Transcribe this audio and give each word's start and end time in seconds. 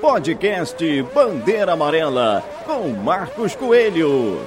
Podcast 0.00 1.02
Bandeira 1.14 1.72
Amarela 1.72 2.44
com 2.64 2.88
Marcos 2.88 3.54
Coelho. 3.54 4.46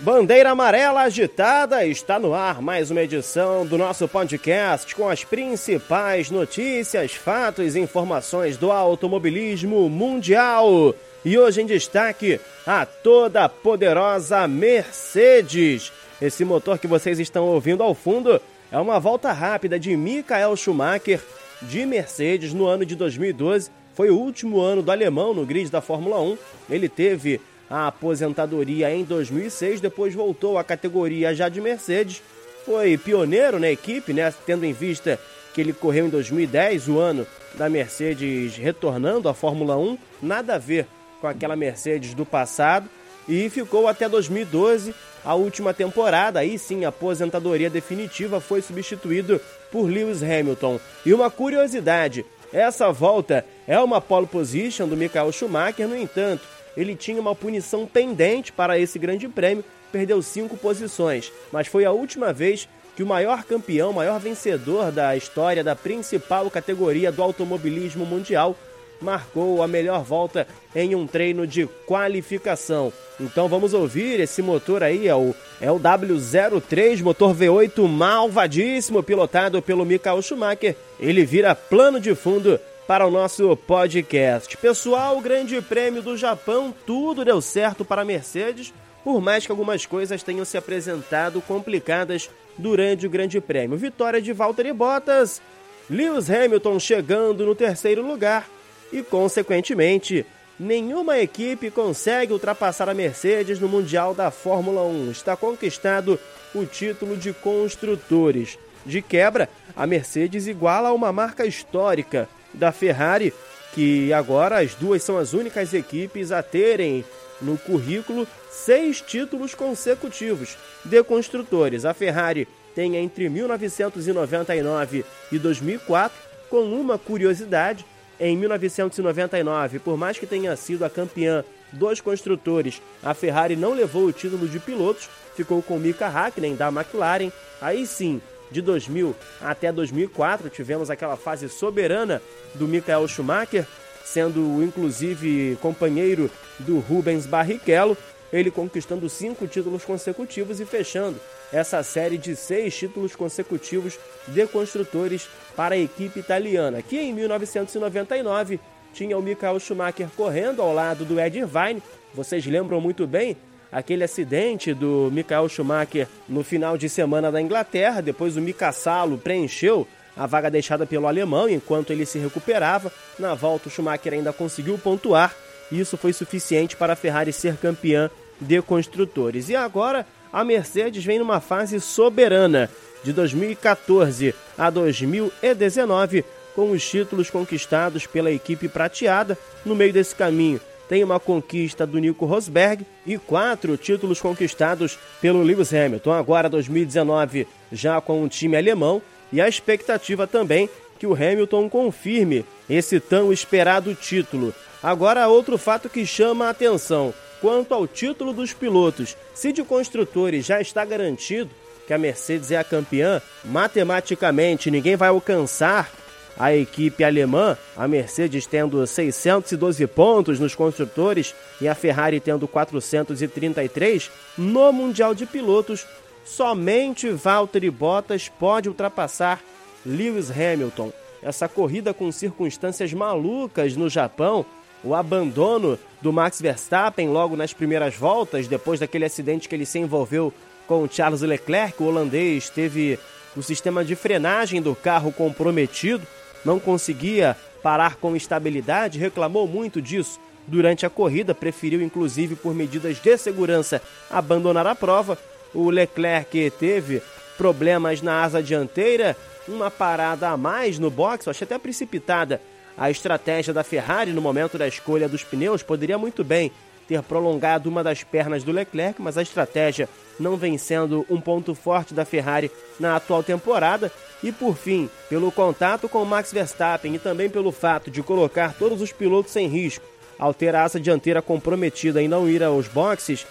Bandeira 0.00 0.50
Amarela 0.50 1.02
Agitada 1.02 1.86
está 1.86 2.18
no 2.18 2.34
ar 2.34 2.60
mais 2.60 2.90
uma 2.90 3.02
edição 3.02 3.64
do 3.64 3.78
nosso 3.78 4.08
podcast 4.08 4.94
com 4.96 5.08
as 5.08 5.22
principais 5.22 6.30
notícias, 6.30 7.12
fatos 7.12 7.76
e 7.76 7.80
informações 7.80 8.56
do 8.56 8.72
automobilismo 8.72 9.88
mundial. 9.88 10.94
E 11.24 11.38
hoje 11.38 11.62
em 11.62 11.66
destaque 11.66 12.40
a 12.66 12.84
toda 12.84 13.48
poderosa 13.48 14.46
Mercedes. 14.48 15.92
Esse 16.20 16.44
motor 16.44 16.78
que 16.78 16.86
vocês 16.86 17.18
estão 17.20 17.46
ouvindo 17.46 17.82
ao 17.82 17.94
fundo 17.94 18.40
é 18.74 18.78
uma 18.80 18.98
volta 18.98 19.30
rápida 19.30 19.78
de 19.78 19.96
Michael 19.96 20.56
Schumacher 20.56 21.20
de 21.62 21.86
Mercedes 21.86 22.52
no 22.52 22.66
ano 22.66 22.84
de 22.84 22.96
2012. 22.96 23.70
Foi 23.94 24.10
o 24.10 24.18
último 24.18 24.60
ano 24.60 24.82
do 24.82 24.90
alemão 24.90 25.32
no 25.32 25.46
grid 25.46 25.70
da 25.70 25.80
Fórmula 25.80 26.20
1. 26.20 26.36
Ele 26.68 26.88
teve 26.88 27.40
a 27.70 27.86
aposentadoria 27.86 28.92
em 28.92 29.04
2006, 29.04 29.80
depois 29.80 30.12
voltou 30.12 30.58
à 30.58 30.64
categoria 30.64 31.32
já 31.32 31.48
de 31.48 31.60
Mercedes. 31.60 32.20
Foi 32.66 32.98
pioneiro 32.98 33.60
na 33.60 33.70
equipe, 33.70 34.12
né, 34.12 34.34
tendo 34.44 34.64
em 34.64 34.72
vista 34.72 35.20
que 35.54 35.60
ele 35.60 35.72
correu 35.72 36.06
em 36.06 36.10
2010, 36.10 36.88
o 36.88 36.98
ano 36.98 37.24
da 37.54 37.68
Mercedes 37.68 38.56
retornando 38.56 39.28
à 39.28 39.34
Fórmula 39.34 39.76
1, 39.76 39.96
nada 40.20 40.56
a 40.56 40.58
ver 40.58 40.88
com 41.20 41.28
aquela 41.28 41.54
Mercedes 41.54 42.12
do 42.12 42.26
passado, 42.26 42.90
e 43.28 43.48
ficou 43.48 43.88
até 43.88 44.08
2012, 44.08 44.94
a 45.24 45.34
última 45.34 45.72
temporada, 45.72 46.40
aí 46.40 46.58
sim, 46.58 46.84
a 46.84 46.88
aposentadoria 46.88 47.70
definitiva 47.70 48.40
foi 48.40 48.60
substituído 48.60 49.40
por 49.72 49.84
Lewis 49.84 50.22
Hamilton. 50.22 50.78
E 51.04 51.14
uma 51.14 51.30
curiosidade, 51.30 52.24
essa 52.52 52.92
volta 52.92 53.44
é 53.66 53.78
uma 53.80 54.00
pole 54.00 54.26
position 54.26 54.86
do 54.86 54.96
Michael 54.96 55.32
Schumacher, 55.32 55.88
no 55.88 55.96
entanto, 55.96 56.42
ele 56.76 56.94
tinha 56.94 57.20
uma 57.20 57.34
punição 57.34 57.86
pendente 57.86 58.52
para 58.52 58.78
esse 58.78 58.98
grande 58.98 59.28
prêmio, 59.28 59.64
perdeu 59.90 60.20
cinco 60.20 60.56
posições, 60.56 61.32
mas 61.52 61.68
foi 61.68 61.84
a 61.84 61.92
última 61.92 62.32
vez 62.32 62.68
que 62.96 63.02
o 63.02 63.06
maior 63.06 63.44
campeão, 63.44 63.92
maior 63.92 64.20
vencedor 64.20 64.92
da 64.92 65.16
história 65.16 65.64
da 65.64 65.74
principal 65.74 66.50
categoria 66.50 67.10
do 67.10 67.22
automobilismo 67.22 68.04
mundial 68.04 68.56
marcou 69.00 69.62
a 69.62 69.68
melhor 69.68 70.02
volta 70.02 70.46
em 70.74 70.94
um 70.94 71.06
treino 71.06 71.46
de 71.46 71.66
qualificação. 71.86 72.92
Então 73.20 73.48
vamos 73.48 73.74
ouvir 73.74 74.20
esse 74.20 74.42
motor 74.42 74.82
aí, 74.82 75.06
é 75.06 75.14
o, 75.14 75.34
é 75.60 75.70
o 75.70 75.78
W03, 75.78 77.02
motor 77.02 77.34
V8 77.34 77.86
malvadíssimo, 77.86 79.02
pilotado 79.02 79.62
pelo 79.62 79.84
Michael 79.84 80.20
Schumacher. 80.22 80.76
Ele 80.98 81.24
vira 81.24 81.54
plano 81.54 82.00
de 82.00 82.14
fundo 82.14 82.58
para 82.86 83.06
o 83.06 83.10
nosso 83.10 83.56
podcast. 83.56 84.56
Pessoal, 84.56 85.20
Grande 85.20 85.60
Prêmio 85.62 86.02
do 86.02 86.16
Japão, 86.16 86.74
tudo 86.86 87.24
deu 87.24 87.40
certo 87.40 87.84
para 87.84 88.02
a 88.02 88.04
Mercedes, 88.04 88.74
por 89.02 89.20
mais 89.20 89.46
que 89.46 89.52
algumas 89.52 89.86
coisas 89.86 90.22
tenham 90.22 90.44
se 90.44 90.56
apresentado 90.56 91.40
complicadas 91.40 92.28
durante 92.58 93.06
o 93.06 93.10
Grande 93.10 93.40
Prêmio. 93.40 93.78
Vitória 93.78 94.20
de 94.20 94.32
Valtteri 94.32 94.72
Bottas, 94.72 95.40
Lewis 95.88 96.30
Hamilton 96.30 96.78
chegando 96.78 97.46
no 97.46 97.54
terceiro 97.54 98.06
lugar 98.06 98.48
e, 98.94 99.02
consequentemente, 99.02 100.24
nenhuma 100.58 101.18
equipe 101.18 101.68
consegue 101.68 102.32
ultrapassar 102.32 102.88
a 102.88 102.94
Mercedes 102.94 103.58
no 103.58 103.68
Mundial 103.68 104.14
da 104.14 104.30
Fórmula 104.30 104.82
1. 104.84 105.10
Está 105.10 105.36
conquistado 105.36 106.18
o 106.54 106.64
título 106.64 107.16
de 107.16 107.32
construtores. 107.32 108.56
De 108.86 109.02
quebra, 109.02 109.48
a 109.74 109.84
Mercedes 109.84 110.46
iguala 110.46 110.90
a 110.90 110.92
uma 110.92 111.10
marca 111.10 111.44
histórica 111.44 112.28
da 112.52 112.70
Ferrari, 112.70 113.34
que 113.74 114.12
agora 114.12 114.60
as 114.60 114.76
duas 114.76 115.02
são 115.02 115.18
as 115.18 115.32
únicas 115.32 115.74
equipes 115.74 116.30
a 116.30 116.40
terem 116.40 117.04
no 117.42 117.58
currículo 117.58 118.28
seis 118.48 119.00
títulos 119.00 119.56
consecutivos 119.56 120.56
de 120.84 121.02
construtores. 121.02 121.84
A 121.84 121.92
Ferrari 121.92 122.46
tem 122.76 122.94
entre 122.94 123.28
1999 123.28 125.04
e 125.32 125.38
2004, 125.38 126.16
com 126.48 126.62
uma 126.62 126.96
curiosidade, 126.96 127.84
em 128.18 128.36
1999, 128.36 129.78
por 129.78 129.96
mais 129.96 130.18
que 130.18 130.26
tenha 130.26 130.54
sido 130.56 130.84
a 130.84 130.90
campeã 130.90 131.44
dos 131.72 132.00
construtores, 132.00 132.80
a 133.02 133.14
Ferrari 133.14 133.56
não 133.56 133.74
levou 133.74 134.06
o 134.06 134.12
título 134.12 134.48
de 134.48 134.58
pilotos, 134.60 135.08
ficou 135.34 135.62
com 135.62 135.78
Mika 135.78 136.06
Hakkinen 136.06 136.54
da 136.54 136.68
McLaren. 136.68 137.32
Aí 137.60 137.86
sim, 137.86 138.20
de 138.50 138.60
2000 138.60 139.14
até 139.40 139.72
2004, 139.72 140.48
tivemos 140.48 140.90
aquela 140.90 141.16
fase 141.16 141.48
soberana 141.48 142.22
do 142.54 142.68
Michael 142.68 143.08
Schumacher, 143.08 143.66
sendo 144.04 144.62
inclusive 144.62 145.58
companheiro 145.60 146.30
do 146.60 146.78
Rubens 146.78 147.26
Barrichello, 147.26 147.96
ele 148.32 148.50
conquistando 148.50 149.08
cinco 149.08 149.46
títulos 149.46 149.84
consecutivos 149.84 150.60
e 150.60 150.64
fechando 150.64 151.18
essa 151.52 151.82
série 151.82 152.18
de 152.18 152.34
seis 152.34 152.76
títulos 152.76 153.14
consecutivos 153.14 153.98
de 154.28 154.46
construtores 154.46 155.28
para 155.56 155.74
a 155.74 155.78
equipe 155.78 156.18
italiana, 156.18 156.82
que 156.82 156.98
em 156.98 157.12
1999 157.12 158.58
tinha 158.92 159.18
o 159.18 159.22
Michael 159.22 159.58
Schumacher 159.60 160.08
correndo 160.16 160.62
ao 160.62 160.72
lado 160.72 161.04
do 161.04 161.20
Ed 161.20 161.38
Irvine. 161.38 161.82
Vocês 162.12 162.46
lembram 162.46 162.80
muito 162.80 163.06
bem 163.06 163.36
aquele 163.70 164.04
acidente 164.04 164.72
do 164.72 165.10
Michael 165.12 165.48
Schumacher 165.48 166.06
no 166.28 166.44
final 166.44 166.78
de 166.78 166.88
semana 166.88 167.30
da 167.30 167.40
Inglaterra, 167.40 168.00
depois 168.00 168.36
o 168.36 168.40
Mika 168.40 168.70
Salo 168.70 169.18
preencheu 169.18 169.86
a 170.16 170.26
vaga 170.26 170.48
deixada 170.48 170.86
pelo 170.86 171.08
alemão 171.08 171.48
enquanto 171.48 171.92
ele 171.92 172.06
se 172.06 172.18
recuperava. 172.18 172.92
Na 173.18 173.34
volta 173.34 173.68
o 173.68 173.70
Schumacher 173.70 174.12
ainda 174.12 174.32
conseguiu 174.32 174.78
pontuar 174.78 175.34
e 175.72 175.80
isso 175.80 175.96
foi 175.96 176.12
suficiente 176.12 176.76
para 176.76 176.92
a 176.92 176.96
Ferrari 176.96 177.32
ser 177.32 177.56
campeã 177.56 178.08
de 178.40 178.62
construtores. 178.62 179.48
E 179.48 179.56
agora 179.56 180.06
a 180.34 180.42
Mercedes 180.42 181.04
vem 181.04 181.20
numa 181.20 181.40
fase 181.40 181.80
soberana 181.80 182.68
de 183.04 183.12
2014 183.12 184.34
a 184.58 184.68
2019 184.68 186.24
com 186.56 186.72
os 186.72 186.84
títulos 186.84 187.30
conquistados 187.30 188.04
pela 188.04 188.32
equipe 188.32 188.68
prateada. 188.68 189.38
No 189.64 189.76
meio 189.76 189.92
desse 189.92 190.12
caminho, 190.12 190.60
tem 190.88 191.04
uma 191.04 191.20
conquista 191.20 191.86
do 191.86 192.00
Nico 192.00 192.26
Rosberg 192.26 192.84
e 193.06 193.16
quatro 193.16 193.76
títulos 193.76 194.20
conquistados 194.20 194.98
pelo 195.20 195.40
Lewis 195.40 195.72
Hamilton. 195.72 196.12
Agora 196.12 196.48
2019 196.48 197.46
já 197.70 198.00
com 198.00 198.24
o 198.24 198.28
time 198.28 198.56
alemão 198.56 199.00
e 199.32 199.40
a 199.40 199.48
expectativa 199.48 200.26
também 200.26 200.68
que 200.98 201.06
o 201.06 201.14
Hamilton 201.14 201.68
confirme 201.68 202.44
esse 202.68 202.98
tão 202.98 203.32
esperado 203.32 203.94
título. 203.94 204.52
Agora 204.82 205.28
outro 205.28 205.56
fato 205.56 205.88
que 205.88 206.04
chama 206.04 206.46
a 206.46 206.50
atenção, 206.50 207.14
quanto 207.44 207.74
ao 207.74 207.86
título 207.86 208.32
dos 208.32 208.54
pilotos, 208.54 209.14
se 209.34 209.52
de 209.52 209.62
construtores 209.62 210.46
já 210.46 210.62
está 210.62 210.82
garantido 210.82 211.50
que 211.86 211.92
a 211.92 211.98
Mercedes 211.98 212.50
é 212.50 212.56
a 212.56 212.64
campeã, 212.64 213.20
matematicamente 213.44 214.70
ninguém 214.70 214.96
vai 214.96 215.10
alcançar 215.10 215.92
a 216.38 216.56
equipe 216.56 217.04
alemã, 217.04 217.54
a 217.76 217.86
Mercedes 217.86 218.46
tendo 218.46 218.86
612 218.86 219.86
pontos 219.88 220.40
nos 220.40 220.54
construtores 220.54 221.34
e 221.60 221.68
a 221.68 221.74
Ferrari 221.74 222.18
tendo 222.18 222.48
433, 222.48 224.10
no 224.38 224.72
Mundial 224.72 225.14
de 225.14 225.26
Pilotos, 225.26 225.86
somente 226.24 227.10
Valtteri 227.10 227.68
Bottas 227.68 228.26
pode 228.26 228.70
ultrapassar 228.70 229.42
Lewis 229.84 230.30
Hamilton. 230.30 230.90
Essa 231.22 231.46
corrida 231.46 231.92
com 231.92 232.10
circunstâncias 232.10 232.94
malucas 232.94 233.76
no 233.76 233.90
Japão, 233.90 234.46
o 234.84 234.94
abandono 234.94 235.78
do 236.02 236.12
Max 236.12 236.40
Verstappen 236.40 237.08
logo 237.08 237.36
nas 237.36 237.52
primeiras 237.52 237.96
voltas, 237.96 238.46
depois 238.46 238.80
daquele 238.80 239.04
acidente 239.04 239.48
que 239.48 239.54
ele 239.54 239.66
se 239.66 239.78
envolveu 239.78 240.32
com 240.66 240.82
o 240.82 240.88
Charles 240.90 241.22
Leclerc, 241.22 241.82
o 241.82 241.86
holandês 241.86 242.50
teve 242.50 242.98
o 243.36 243.42
sistema 243.42 243.84
de 243.84 243.96
frenagem 243.96 244.62
do 244.62 244.74
carro 244.74 245.10
comprometido 245.10 246.06
não 246.44 246.60
conseguia 246.60 247.36
parar 247.62 247.96
com 247.96 248.14
estabilidade, 248.14 248.98
reclamou 248.98 249.48
muito 249.48 249.80
disso 249.80 250.20
durante 250.46 250.84
a 250.84 250.90
corrida, 250.90 251.34
preferiu 251.34 251.80
inclusive 251.80 252.36
por 252.36 252.54
medidas 252.54 252.98
de 253.00 253.16
segurança 253.16 253.80
abandonar 254.10 254.66
a 254.66 254.74
prova. 254.74 255.16
O 255.54 255.70
Leclerc 255.70 256.50
teve 256.58 257.02
problemas 257.38 258.02
na 258.02 258.22
asa 258.22 258.42
dianteira, 258.42 259.16
uma 259.48 259.70
parada 259.70 260.28
a 260.28 260.36
mais 260.36 260.78
no 260.78 260.90
box, 260.90 261.28
achei 261.28 261.46
até 261.46 261.58
precipitada 261.58 262.40
a 262.76 262.90
estratégia 262.90 263.52
da 263.52 263.64
Ferrari 263.64 264.12
no 264.12 264.20
momento 264.20 264.58
da 264.58 264.66
escolha 264.66 265.08
dos 265.08 265.22
pneus, 265.22 265.62
poderia 265.62 265.98
muito 265.98 266.24
bem 266.24 266.50
ter 266.86 267.02
prolongado 267.02 267.68
uma 267.68 267.82
das 267.82 268.04
pernas 268.04 268.44
do 268.44 268.52
Leclerc, 268.52 269.00
mas 269.00 269.16
a 269.16 269.22
estratégia 269.22 269.88
não 270.18 270.36
vem 270.36 270.58
sendo 270.58 271.04
um 271.08 271.20
ponto 271.20 271.54
forte 271.54 271.94
da 271.94 272.04
Ferrari 272.04 272.50
na 272.78 272.96
atual 272.96 273.22
temporada. 273.22 273.90
E 274.22 274.30
por 274.30 274.56
fim, 274.56 274.88
pelo 275.08 275.32
contato 275.32 275.88
com 275.88 276.04
Max 276.04 276.32
Verstappen 276.32 276.94
e 276.94 276.98
também 276.98 277.28
pelo 277.28 277.52
fato 277.52 277.90
de 277.90 278.02
colocar 278.02 278.54
todos 278.54 278.80
os 278.80 278.92
pilotos 278.92 279.34
em 279.36 279.46
risco 279.48 279.84
ao 280.18 280.32
ter 280.32 280.54
a 280.54 280.62
asa 280.62 280.78
dianteira 280.78 281.20
comprometida 281.20 282.00
em 282.00 282.08
não 282.08 282.28
ir 282.28 282.42
aos 282.42 282.68
boxes, 282.68 283.26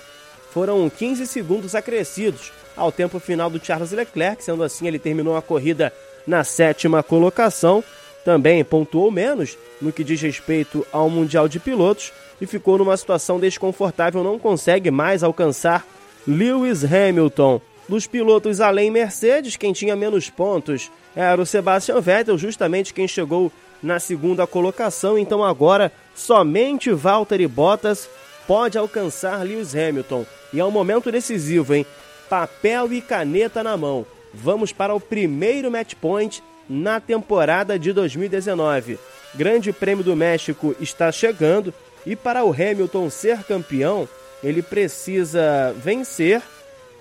foram 0.51 0.89
15 0.89 1.25
segundos 1.25 1.73
acrescidos 1.73 2.51
ao 2.75 2.91
tempo 2.91 3.19
final 3.19 3.49
do 3.49 3.63
Charles 3.63 3.91
Leclerc, 3.91 4.43
sendo 4.43 4.63
assim 4.63 4.87
ele 4.87 4.99
terminou 4.99 5.37
a 5.37 5.41
corrida 5.41 5.93
na 6.27 6.43
sétima 6.43 7.01
colocação, 7.01 7.83
também 8.23 8.63
pontuou 8.63 9.11
menos 9.11 9.57
no 9.81 9.91
que 9.91 10.03
diz 10.03 10.21
respeito 10.21 10.85
ao 10.91 11.09
Mundial 11.09 11.47
de 11.47 11.59
Pilotos 11.59 12.11
e 12.39 12.45
ficou 12.45 12.77
numa 12.77 12.95
situação 12.97 13.39
desconfortável, 13.39 14.23
não 14.23 14.39
consegue 14.39 14.89
mais 14.89 15.23
alcançar 15.23 15.85
Lewis 16.27 16.83
Hamilton. 16.83 17.61
Dos 17.87 18.07
pilotos 18.07 18.61
além 18.61 18.89
Mercedes, 18.89 19.57
quem 19.57 19.73
tinha 19.73 19.95
menos 19.95 20.29
pontos 20.29 20.89
era 21.15 21.41
o 21.41 21.45
Sebastian 21.45 21.99
Vettel, 21.99 22.37
justamente 22.37 22.93
quem 22.93 23.07
chegou 23.07 23.51
na 23.81 23.99
segunda 23.99 24.47
colocação. 24.47 25.17
Então 25.17 25.43
agora 25.43 25.91
somente 26.15 26.91
Valtteri 26.91 27.45
Bottas 27.45 28.09
pode 28.47 28.77
alcançar 28.77 29.43
Lewis 29.43 29.75
Hamilton. 29.75 30.25
E 30.53 30.59
é 30.59 30.65
um 30.65 30.71
momento 30.71 31.11
decisivo, 31.11 31.73
hein? 31.73 31.85
Papel 32.29 32.93
e 32.93 33.01
caneta 33.01 33.61
na 33.61 33.75
mão. 33.75 34.05
Vamos 34.33 34.71
para 34.71 34.95
o 34.95 34.99
primeiro 34.99 35.69
match 35.69 35.93
point 35.95 36.41
na 36.73 36.99
temporada 36.99 37.77
de 37.77 37.93
2019. 37.93 38.97
Grande 39.35 39.71
Prêmio 39.71 40.03
do 40.03 40.15
México 40.15 40.75
está 40.79 41.11
chegando 41.11 41.73
e 42.05 42.15
para 42.15 42.43
o 42.43 42.51
Hamilton 42.51 43.09
ser 43.09 43.43
campeão, 43.43 44.07
ele 44.43 44.61
precisa 44.61 45.73
vencer 45.77 46.41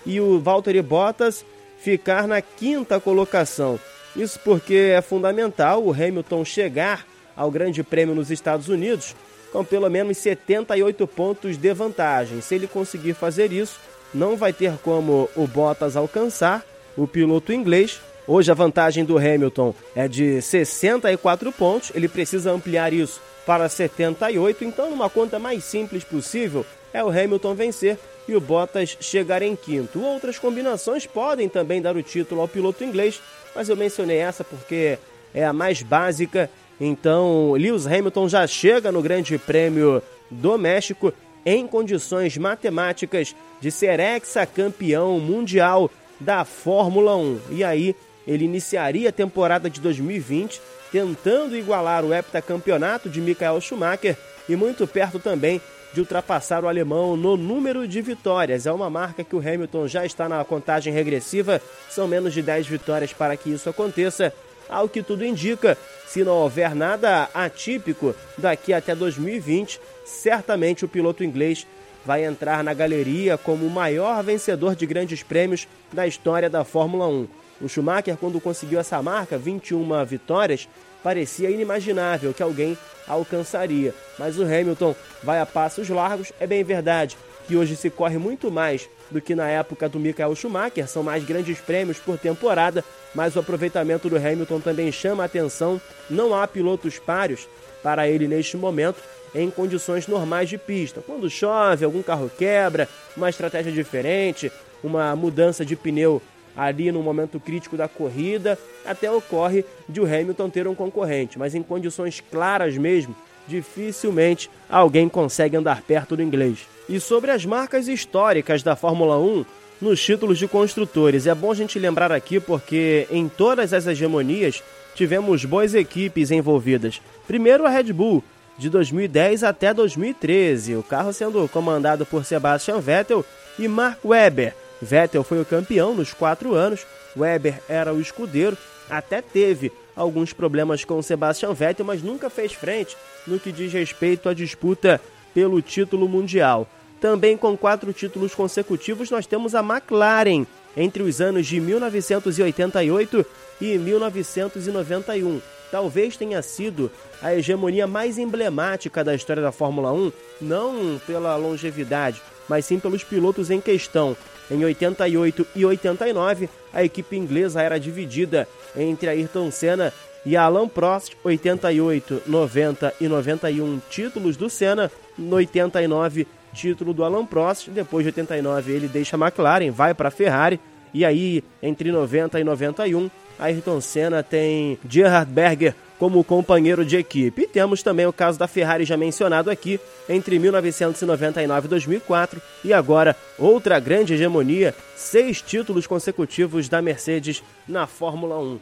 e 0.05 0.21
o 0.21 0.39
Valtteri 0.39 0.83
Bottas 0.83 1.45
ficar 1.79 2.29
na 2.29 2.41
quinta 2.41 3.01
colocação. 3.01 3.81
Isso 4.15 4.39
porque 4.41 4.93
é 4.95 5.01
fundamental 5.01 5.83
o 5.83 5.93
Hamilton 5.93 6.45
chegar 6.45 7.07
ao 7.35 7.51
Grande 7.51 7.83
Prêmio 7.83 8.15
nos 8.15 8.31
Estados 8.31 8.69
Unidos 8.69 9.17
com 9.53 9.65
pelo 9.65 9.89
menos 9.91 10.17
78 10.19 11.07
pontos 11.07 11.59
de 11.59 11.75
vantagem. 11.75 12.41
Se 12.41 12.55
ele 12.55 12.67
conseguir 12.67 13.15
fazer 13.15 13.53
isso, 13.53 13.79
não 14.13 14.37
vai 14.37 14.53
ter 14.53 14.75
como 14.79 15.29
o 15.37 15.47
Bottas 15.47 15.97
alcançar 15.97 16.65
o 16.97 17.07
piloto 17.07 17.53
inglês. 17.53 18.01
Hoje 18.27 18.51
a 18.51 18.55
vantagem 18.55 19.05
do 19.05 19.19
Hamilton 19.19 19.75
é 19.97 20.07
de 20.07 20.41
64 20.41 21.51
pontos, 21.53 21.91
ele 21.95 22.07
precisa 22.07 22.53
ampliar 22.53 22.93
isso 22.93 23.21
para 23.45 23.69
78, 23.69 24.65
então 24.65 24.91
numa 24.91 25.11
conta 25.11 25.41
mais 25.41 25.65
simples 25.65 26.05
possível, 26.05 26.65
é 26.93 27.03
o 27.03 27.09
Hamilton 27.09 27.55
vencer 27.55 27.99
e 28.29 28.37
o 28.37 28.41
Bottas 28.41 28.97
chegar 29.01 29.43
em 29.43 29.57
quinto. 29.57 30.01
Outras 30.01 30.39
combinações 30.39 31.05
podem 31.05 31.49
também 31.49 31.83
dar 31.83 31.97
o 31.97 32.03
título 32.03 32.41
ao 32.41 32.49
piloto 32.49 32.85
inglês, 32.85 33.21
mas 33.55 33.69
eu 33.69 33.77
mencionei 33.77 34.19
essa 34.19 34.45
porque 34.45 34.99
é 35.35 35.45
a 35.45 35.53
mais 35.53 35.83
básica. 35.83 36.49
Então, 36.81 37.53
Lewis 37.53 37.87
Hamilton 37.87 38.29
já 38.29 38.47
chega 38.47 38.93
no 38.93 39.03
Grande 39.03 39.37
Prêmio 39.39 40.01
do 40.31 40.57
México 40.57 41.13
em 41.45 41.67
condições 41.67 42.37
matemáticas 42.37 43.35
de 43.61 43.71
ser 43.71 43.99
ex-campeão 43.99 45.19
mundial 45.19 45.91
da 46.21 46.45
Fórmula 46.45 47.17
1. 47.17 47.41
E 47.51 47.65
aí, 47.65 47.97
ele 48.27 48.45
iniciaria 48.45 49.09
a 49.09 49.13
temporada 49.13 49.69
de 49.69 49.81
2020 49.81 50.61
tentando 50.91 51.57
igualar 51.57 52.05
o 52.05 52.13
heptacampeonato 52.13 53.09
de 53.09 53.21
Michael 53.21 53.61
Schumacher 53.61 54.17
e 54.49 54.55
muito 54.55 54.87
perto 54.87 55.19
também 55.19 55.61
de 55.93 56.01
ultrapassar 56.01 56.65
o 56.65 56.69
alemão 56.69 57.17
no 57.17 57.37
número 57.37 57.87
de 57.87 58.01
vitórias. 58.01 58.67
É 58.67 58.73
uma 58.73 58.89
marca 58.89 59.25
que 59.25 59.37
o 59.37 59.39
Hamilton 59.39 59.87
já 59.87 60.05
está 60.05 60.29
na 60.29 60.45
contagem 60.45 60.93
regressiva, 60.93 61.61
são 61.91 62.09
menos 62.09 62.33
de 62.33 62.43
10 62.43 62.67
vitórias 62.67 63.13
para 63.13 63.37
que 63.37 63.51
isso 63.51 63.69
aconteça. 63.69 64.33
Ao 64.69 64.89
que 64.89 65.03
tudo 65.03 65.25
indica, 65.25 65.77
se 66.07 66.25
não 66.25 66.35
houver 66.35 66.75
nada 66.75 67.29
atípico 67.35 68.15
daqui 68.39 68.73
até 68.73 68.95
2020, 68.95 69.81
certamente 70.05 70.85
o 70.85 70.89
piloto 70.89 71.23
inglês 71.23 71.67
vai 72.05 72.25
entrar 72.25 72.65
na 72.65 72.73
galeria 72.73 73.37
como 73.37 73.67
o 73.67 73.71
maior 73.71 74.23
vencedor 74.23 74.75
de 74.75 74.87
grandes 74.87 75.23
prêmios 75.23 75.69
da 75.93 76.07
história 76.07 76.49
da 76.49 76.65
Fórmula 76.65 77.07
1. 77.07 77.42
O 77.63 77.69
Schumacher, 77.69 78.17
quando 78.17 78.41
conseguiu 78.41 78.81
essa 78.81 79.01
marca, 79.01 79.39
21 79.39 80.05
vitórias, 80.05 80.69
parecia 81.03 81.49
inimaginável 81.49 82.35
que 82.35 82.43
alguém 82.43 82.77
alcançaria. 83.07 83.95
Mas 84.19 84.37
o 84.39 84.43
Hamilton 84.43 84.97
vai 85.23 85.41
a 85.41 85.47
passos 85.47 85.89
largos, 85.89 86.33
é 86.41 86.47
bem 86.47 86.65
verdade 86.65 87.17
que 87.47 87.57
hoje 87.57 87.77
se 87.77 87.91
corre 87.91 88.19
muito 88.19 88.51
mais 88.51 88.89
do 89.11 89.21
que 89.21 89.35
na 89.35 89.49
época 89.49 89.89
do 89.89 89.99
Michael 89.99 90.35
Schumacher, 90.35 90.89
são 90.89 91.03
mais 91.03 91.25
grandes 91.25 91.59
prêmios 91.59 91.99
por 91.99 92.17
temporada, 92.19 92.85
mas 93.15 93.37
o 93.37 93.41
aproveitamento 93.41 94.09
do 94.09 94.17
Hamilton 94.17 94.61
também 94.61 94.91
chama 94.91 95.23
a 95.23 95.27
atenção. 95.27 95.81
Não 96.09 96.35
há 96.35 96.47
pilotos 96.47 96.99
páreos 96.99 97.49
para 97.83 98.09
ele 98.09 98.29
neste 98.29 98.57
momento 98.57 98.99
em 99.35 99.51
condições 99.51 100.07
normais 100.07 100.49
de 100.49 100.59
pista. 100.59 101.03
Quando 101.05 101.29
chove, 101.29 101.85
algum 101.85 102.03
carro 102.03 102.31
quebra, 102.37 102.89
uma 103.17 103.31
estratégia 103.31 103.73
diferente, 103.73 104.53
uma 104.83 105.15
mudança 105.17 105.65
de 105.65 105.75
pneu 105.75 106.23
ali 106.57 106.93
no 106.93 107.03
momento 107.03 107.41
crítico 107.41 107.77
da 107.77 107.89
corrida, 107.89 108.59
até 108.85 109.11
ocorre 109.11 109.65
de 109.89 110.01
o 110.01 110.05
Hamilton 110.05 110.51
ter 110.51 110.67
um 110.67 110.75
concorrente, 110.75 111.39
mas 111.39 111.55
em 111.55 111.63
condições 111.63 112.23
claras 112.31 112.77
mesmo, 112.77 113.15
dificilmente 113.47 114.51
alguém 114.69 115.09
consegue 115.09 115.57
andar 115.57 115.83
perto 115.83 116.17
do 116.17 116.23
inglês. 116.23 116.67
E 116.89 117.01
sobre 117.01 117.31
as 117.31 117.45
marcas 117.45 117.89
históricas 117.89 118.63
da 118.63 118.77
Fórmula 118.77 119.19
1 119.19 119.45
nos 119.81 120.01
títulos 120.01 120.39
de 120.39 120.47
construtores, 120.47 121.27
é 121.27 121.35
bom 121.35 121.51
a 121.51 121.55
gente 121.55 121.79
lembrar 121.79 122.13
aqui 122.13 122.39
porque 122.39 123.07
em 123.11 123.29
todas 123.29 123.73
as 123.73 123.87
hegemonias 123.87 124.63
tivemos 124.95 125.45
boas 125.45 125.75
equipes 125.75 126.31
envolvidas. 126.31 127.01
Primeiro 127.27 127.67
a 127.67 127.71
Red 127.71 127.93
Bull, 127.93 128.23
de 128.59 128.69
2010 128.69 129.43
até 129.43 129.73
2013, 129.73 130.77
o 130.77 130.83
carro 130.83 131.13
sendo 131.13 131.49
comandado 131.49 132.05
por 132.07 132.25
Sebastian 132.25 132.79
Vettel 132.79 133.25
e 133.59 133.67
Mark 133.67 133.99
Webber, 134.05 134.55
Vettel 134.83 135.23
foi 135.23 135.41
o 135.41 135.45
campeão 135.45 135.95
nos 135.95 136.13
quatro 136.13 136.55
anos, 136.55 136.85
Weber 137.17 137.63
era 137.69 137.95
o 137.95 138.01
escudeiro, 138.01 138.59
até 138.91 139.23
teve 139.23 139.71
alguns 139.95 140.33
problemas 140.33 140.85
com 140.85 141.01
Sebastian 141.01 141.55
Vettel, 141.55 141.87
mas 141.87 142.03
nunca 142.03 142.29
fez 142.29 142.53
frente 142.53 142.97
no 143.25 143.39
que 143.39 143.53
diz 143.53 143.73
respeito 143.73 144.29
à 144.29 144.35
disputa 144.35 145.01
pelo 145.33 145.63
título 145.63 146.09
mundial. 146.09 146.67
Também 147.01 147.37
com 147.37 147.57
quatro 147.57 147.93
títulos 147.93 148.35
consecutivos, 148.35 149.09
nós 149.09 149.27
temos 149.27 149.55
a 149.55 149.61
McLaren 149.61 150.45
entre 150.77 151.03
os 151.03 151.21
anos 151.21 151.47
de 151.47 151.61
1988 151.61 153.27
e 153.61 153.79
1991. 153.79 155.41
Talvez 155.71 156.17
tenha 156.17 156.43
sido 156.43 156.91
a 157.23 157.35
hegemonia 157.35 157.87
mais 157.87 158.19
emblemática 158.19 159.03
da 159.03 159.15
história 159.15 159.43
da 159.43 159.53
Fórmula 159.53 159.93
1, 159.93 160.13
não 160.41 161.01
pela 161.07 161.35
longevidade, 161.37 162.21
mas 162.49 162.67
sim 162.67 162.79
pelos 162.79 163.03
pilotos 163.03 163.51
em 163.51 163.61
questão. 163.61 164.17
Em 164.53 164.63
88 164.63 165.47
e 165.57 165.65
89, 165.65 166.49
a 166.75 166.85
equipe 166.85 167.17
inglesa 167.17 167.63
era 167.63 167.81
dividida 167.81 168.47
entre 168.77 169.09
Ayrton 169.09 169.51
Senna 169.51 169.91
e 170.27 170.37
Alan 170.37 170.69
Prost, 170.69 171.15
88, 171.25 172.23
90 172.27 172.95
e 173.01 173.09
91 173.09 173.81
títulos 173.89 174.37
do 174.37 174.51
Senna, 174.51 174.93
no 175.17 175.37
89 175.37 176.27
título 176.53 176.93
do 176.93 177.03
Alan 177.03 177.25
Prost, 177.25 177.71
depois 177.71 178.05
de 178.05 178.11
89 178.11 178.73
ele 178.73 178.89
deixa 178.89 179.17
a 179.17 179.19
McLaren, 179.19 179.71
vai 179.71 179.95
para 179.95 180.09
a 180.09 180.11
Ferrari, 180.11 180.61
e 180.93 181.03
aí 181.03 181.43
entre 181.63 181.91
90 181.91 182.39
e 182.39 182.45
91 182.45 183.11
Ayrton 183.39 183.81
Senna 183.81 184.23
tem 184.23 184.79
Gerhard 184.87 185.33
Berger 185.33 185.75
como 186.03 186.25
companheiro 186.25 186.85
de 186.85 186.97
equipe. 186.97 187.43
E 187.43 187.47
temos 187.47 187.81
também 187.81 188.05
o 188.07 188.13
caso 188.13 188.37
da 188.37 188.49
Ferrari 188.49 188.85
já 188.85 188.97
mencionado 188.97 189.49
aqui, 189.49 189.79
entre 190.09 190.37
1999 190.37 191.67
e 191.67 191.71
2004, 191.71 192.43
e 192.65 192.73
agora 192.73 193.15
outra 193.39 193.79
grande 193.79 194.15
hegemonia, 194.15 194.75
seis 194.97 195.41
títulos 195.41 195.87
consecutivos 195.87 196.69
da 196.69 196.83
Mercedes 196.83 197.41
na 197.69 197.87
Fórmula 197.87 198.37
1. 198.37 198.59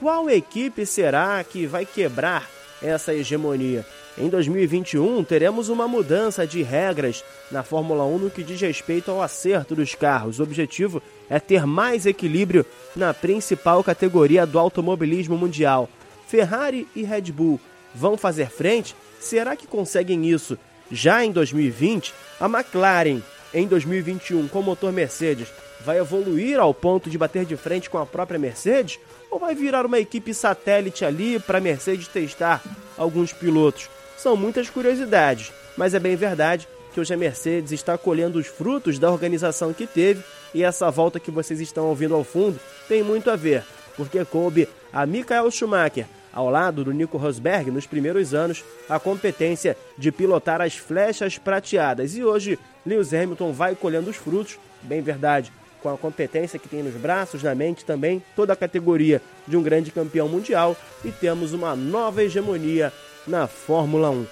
Qual 0.00 0.28
equipe 0.28 0.84
será 0.84 1.44
que 1.44 1.66
vai 1.66 1.86
quebrar 1.86 2.50
essa 2.82 3.14
hegemonia? 3.14 3.86
Em 4.18 4.28
2021, 4.28 5.22
teremos 5.22 5.68
uma 5.68 5.86
mudança 5.86 6.44
de 6.44 6.64
regras 6.64 7.22
na 7.52 7.62
Fórmula 7.62 8.04
1 8.04 8.18
no 8.18 8.28
que 8.28 8.42
diz 8.42 8.60
respeito 8.60 9.12
ao 9.12 9.22
acerto 9.22 9.76
dos 9.76 9.94
carros. 9.94 10.40
O 10.40 10.42
objetivo 10.42 11.00
é 11.30 11.38
ter 11.38 11.64
mais 11.64 12.06
equilíbrio 12.06 12.66
na 12.96 13.14
principal 13.14 13.84
categoria 13.84 14.44
do 14.44 14.58
automobilismo 14.58 15.38
mundial. 15.38 15.88
Ferrari 16.32 16.88
e 16.96 17.02
Red 17.02 17.30
Bull 17.30 17.60
vão 17.94 18.16
fazer 18.16 18.48
frente? 18.48 18.96
Será 19.20 19.54
que 19.54 19.66
conseguem 19.66 20.30
isso 20.30 20.56
já 20.90 21.22
em 21.22 21.30
2020? 21.30 22.14
A 22.40 22.46
McLaren, 22.46 23.20
em 23.52 23.66
2021, 23.66 24.48
com 24.48 24.62
motor 24.62 24.90
Mercedes, 24.90 25.48
vai 25.84 25.98
evoluir 25.98 26.58
ao 26.58 26.72
ponto 26.72 27.10
de 27.10 27.18
bater 27.18 27.44
de 27.44 27.54
frente 27.54 27.90
com 27.90 27.98
a 27.98 28.06
própria 28.06 28.38
Mercedes? 28.38 28.98
Ou 29.30 29.38
vai 29.38 29.54
virar 29.54 29.84
uma 29.84 29.98
equipe 29.98 30.32
satélite 30.32 31.04
ali 31.04 31.38
para 31.38 31.58
a 31.58 31.60
Mercedes 31.60 32.08
testar 32.08 32.62
alguns 32.96 33.34
pilotos? 33.34 33.90
São 34.16 34.34
muitas 34.34 34.70
curiosidades, 34.70 35.52
mas 35.76 35.92
é 35.92 36.00
bem 36.00 36.16
verdade 36.16 36.66
que 36.94 37.00
hoje 37.00 37.12
a 37.12 37.16
Mercedes 37.16 37.72
está 37.72 37.98
colhendo 37.98 38.38
os 38.38 38.46
frutos 38.46 38.98
da 38.98 39.10
organização 39.10 39.74
que 39.74 39.86
teve 39.86 40.24
e 40.54 40.62
essa 40.62 40.90
volta 40.90 41.20
que 41.20 41.30
vocês 41.30 41.60
estão 41.60 41.88
ouvindo 41.88 42.14
ao 42.14 42.24
fundo 42.24 42.58
tem 42.88 43.02
muito 43.02 43.30
a 43.30 43.36
ver, 43.36 43.62
porque 43.98 44.24
coube 44.24 44.66
a 44.90 45.04
Michael 45.04 45.50
Schumacher 45.50 46.06
ao 46.32 46.48
lado 46.48 46.84
do 46.84 46.92
Nico 46.92 47.18
Rosberg 47.18 47.70
nos 47.70 47.86
primeiros 47.86 48.32
anos 48.32 48.64
a 48.88 48.98
competência 48.98 49.76
de 49.98 50.10
pilotar 50.10 50.60
as 50.60 50.76
flechas 50.76 51.38
prateadas. 51.38 52.16
E 52.16 52.24
hoje 52.24 52.58
Lewis 52.86 53.12
Hamilton 53.12 53.52
vai 53.52 53.74
colhendo 53.74 54.10
os 54.10 54.16
frutos, 54.16 54.58
bem 54.82 55.00
verdade. 55.00 55.52
com 55.82 55.92
a 55.92 55.98
competência 55.98 56.60
que 56.60 56.68
tem 56.68 56.80
nos 56.80 56.94
braços, 56.94 57.42
na 57.42 57.56
mente 57.56 57.84
também, 57.84 58.22
toda 58.36 58.52
a 58.52 58.56
categoria 58.56 59.20
de 59.48 59.56
um 59.56 59.62
grande 59.64 59.90
campeão 59.90 60.28
mundial 60.28 60.76
e 61.04 61.10
temos 61.10 61.52
uma 61.52 61.74
nova 61.74 62.22
hegemonia 62.22 62.92
na 63.26 63.48
Fórmula 63.48 64.08
1. 64.08 64.26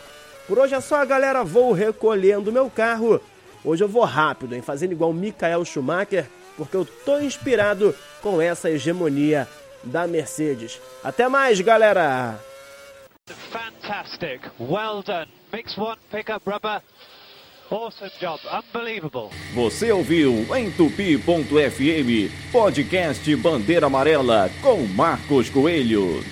Por 0.47 0.61
hoje 0.61 0.75
é 0.75 0.81
só, 0.81 1.05
galera, 1.05 1.43
vou 1.43 1.73
recolhendo 1.73 2.53
meu 2.53 2.71
carro. 2.71 3.21
Hoje 3.65 3.83
eu 3.83 3.89
vou 3.89 4.05
rápido, 4.05 4.55
em 4.55 4.63
fazendo 4.63 4.93
igual 4.93 5.13
Michael 5.13 5.65
Schumacher, 5.65 6.27
porque 6.57 6.77
eu 6.77 6.85
tô 6.85 7.19
inspirado 7.19 7.95
com 8.23 8.41
essa 8.41 8.71
hegemonia 8.71 9.49
da 9.85 10.07
Mercedes. 10.07 10.81
Até 11.03 11.29
mais, 11.29 11.61
galera! 11.61 12.39
Fantastic. 13.51 14.41
Well 14.59 15.03
done. 15.03 15.29
Mix 15.53 15.77
one, 15.77 15.97
pick 16.11 16.31
up 16.31 16.49
rubber. 16.49 16.83
Awesome 17.71 18.11
job. 18.21 18.41
Unbelievable. 18.51 19.31
Você 19.55 19.93
ouviu 19.93 20.33
em 20.57 20.71
tupi.fm, 20.73 22.31
podcast 22.51 23.37
Bandeira 23.37 23.87
Amarela 23.87 24.51
com 24.61 24.83
Marcos 24.89 25.49
Coelho. 25.49 26.25